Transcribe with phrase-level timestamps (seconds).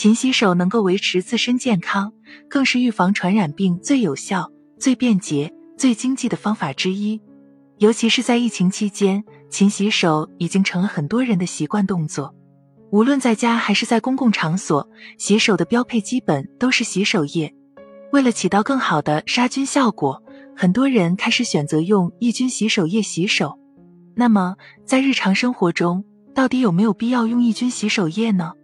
[0.00, 2.10] 勤洗手能够维持自身健康，
[2.48, 7.20] 更是预防传染病最有效、最便捷、最经济的方法之一。
[7.76, 12.34] 尤其是在疫情期间，勤洗手已经成了很多人的习惯动作。
[12.90, 14.88] 无论在家还是在公共场所，
[15.18, 17.54] 洗手的标配基本都是洗手液。
[18.10, 20.22] 为了起到更好的杀菌效果，
[20.56, 23.58] 很多人开始选择用抑菌洗手液洗手。
[24.14, 24.56] 那么，
[24.86, 26.02] 在日常生活中，
[26.34, 28.54] 到底有没有必要用抑菌洗手液呢？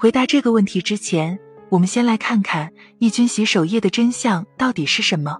[0.00, 5.36] 回答这个问题之前，我们先来看看抑菌洗手液的真相到底是什么。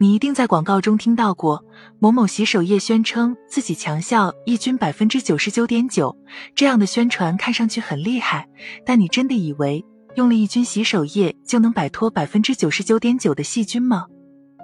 [0.00, 1.64] 你一定在广告中听到过
[2.00, 6.16] 某某洗手液宣称自己强效抑菌百分之九十九点九，
[6.56, 8.48] 这样的宣传看上去很厉害，
[8.84, 9.84] 但你真的以为
[10.16, 14.06] 用了抑菌洗手液就能摆脱百分之九十九点九的细菌吗？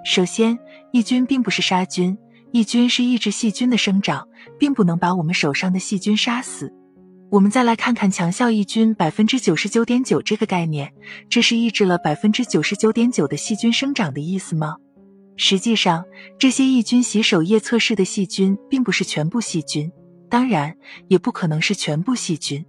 [0.03, 0.59] 首先，
[0.91, 2.17] 抑菌并不是杀菌，
[2.51, 4.27] 抑菌是抑制细菌的生长，
[4.59, 6.73] 并不能把我们手上的细菌杀死。
[7.31, 10.91] 我们再来看看强效抑菌百分之九十九点九这个概念，
[11.29, 14.77] 这是抑制了百分之九十九点九的细菌生长的意思吗？
[15.37, 16.03] 实际上，
[16.39, 19.91] 这些抑菌洗手液测试的细菌并不是全部细菌，
[20.27, 20.75] 当然
[21.07, 22.65] 也不可能是全部细菌。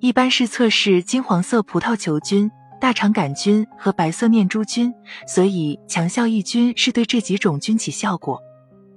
[0.00, 4.92] 一般是测试金黄色葡萄球菌、大肠杆菌和白色念珠菌，
[5.26, 8.38] 所以强效抑菌是对这几种菌起效果，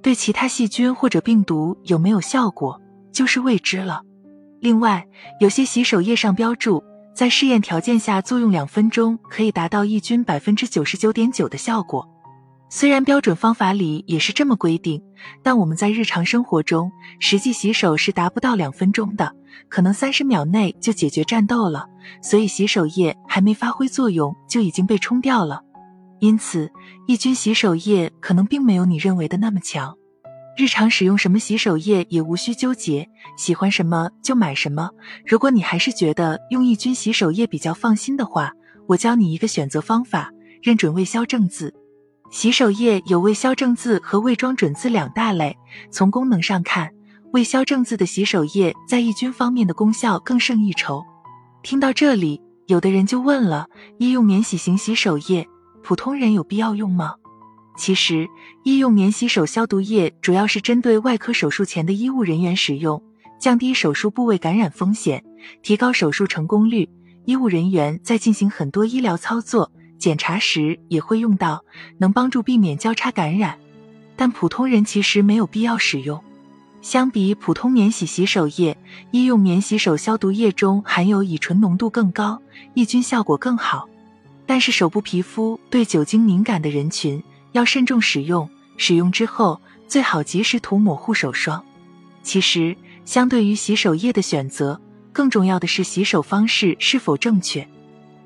[0.04, 2.82] 对其他细菌或者病毒有没有效果
[3.14, 4.02] 就是未知了。
[4.60, 5.06] 另外，
[5.40, 12.08] 有些洗手液上标注，在试验条件下作用两分钟可以达到抑菌百分之九十九点九的效果。
[12.70, 15.02] 虽然标准方法里也是这么规定，
[15.42, 19.32] 但我们在日常生活中实际洗手是达不到两分钟的，
[19.70, 21.86] 可能三十秒内就解决战斗了。
[22.22, 25.62] 所以洗手液还没发挥作用就已经被冲掉了。
[26.20, 26.70] 因此，
[27.08, 29.96] 抑菌洗手液可能并没有你认为的那么强。
[30.58, 34.90] 日常使用什么洗手液也无需纠结，喜欢什么就买什么。
[35.24, 38.52] 如果你还是觉得用抑菌洗手液比较放心的话，
[38.88, 40.32] 我教你一个选择方法，
[40.64, 41.76] 认准未消正字。
[42.32, 45.56] 洗手液有未消正字和未装准字两大类。
[45.92, 46.90] 从功能上看，
[47.34, 51.04] 未消正字的洗手液在抑菌方面的功效更胜一筹。
[51.62, 53.68] 听到这里，有的人就问了：
[54.00, 55.48] 医用免洗型洗手液，
[55.84, 57.14] 普通人有必要用吗？
[57.78, 58.28] 其实，
[58.64, 63.02] 医用免洗手消毒液主要是针对外科手术前的医务人员使用，
[63.40, 65.24] 降低手术部位感染风险，
[65.62, 66.90] 提高手术成功率。
[67.26, 69.72] 医务人员在进行很多医疗操作。
[70.00, 71.66] 检查时也会用到，
[71.98, 73.58] 能帮助避免交叉感染，
[74.16, 76.24] 但普通人其实没有必要使用。
[76.82, 78.78] 相比普通免洗洗手液，
[79.10, 82.40] 医用免洗手消毒液中含有乙醇浓度更高，
[82.76, 83.90] 抑菌效果更好。
[84.46, 87.22] 但是手部皮肤对酒精敏感的人群
[87.52, 91.64] 要慎重使用，使用之后最好及时涂抹护手霜。
[92.24, 92.76] 其实，
[93.06, 94.80] 相对于洗手液的选择，
[95.14, 97.68] 更重要的是洗手方式是否正确。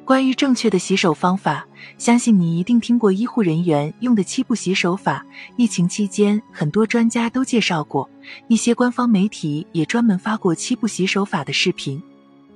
[0.04, 1.66] 关于正确的洗手方法，
[1.98, 5.24] 相信你一定听过医护人员用的七步洗手法。
[5.56, 8.10] 疫情期间，很多专家都介绍过，
[8.48, 12.02] 一些官方媒体也专门发过七步洗手法的视频。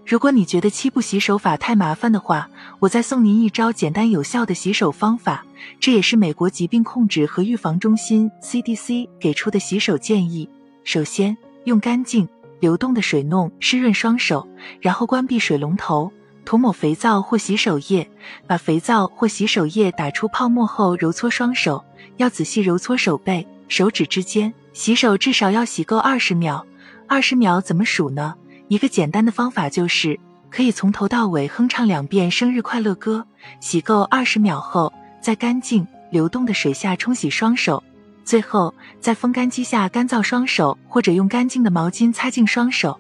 [0.08, 2.48] 如果你觉得七步洗手法太麻烦的话，
[2.80, 5.44] 我再送您一招简单有效的洗手方法。
[5.80, 10.48] 这也是美国疾病控制和预防中心 CDC 给出的洗手建议。
[10.84, 12.30] 首先，用干净
[12.60, 14.48] 流动的水弄湿润双手，
[14.80, 16.12] 然后关闭水龙头。
[16.46, 18.08] 涂抹肥皂或洗手液，
[18.46, 21.84] 把肥皂或洗手液打出泡沫后揉搓双手，
[22.18, 24.54] 要仔细揉搓手背、手指之间。
[24.72, 26.64] 洗手至少要洗够二十秒。
[27.08, 28.36] 二十秒怎么数呢？
[28.68, 33.26] 一个简单的方法就是，可以从头到尾哼唱两遍生日快乐歌。
[33.60, 37.84] 洗够二十秒后，在干净流动的水下冲洗双手，
[38.24, 43.00] 最后在风干机下干燥双手，或者用干净的毛巾擦净双手。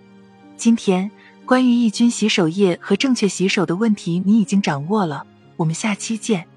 [0.55, 1.09] 今天。
[1.45, 5.27] 关于抑菌洗手液和正确洗手的问题，你已经掌握了。
[5.57, 6.47] 我们下期见。